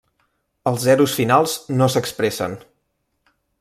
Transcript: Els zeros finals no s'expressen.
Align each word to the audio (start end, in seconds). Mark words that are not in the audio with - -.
Els 0.71 0.85
zeros 0.85 1.13
finals 1.19 1.55
no 1.77 1.91
s'expressen. 1.97 2.61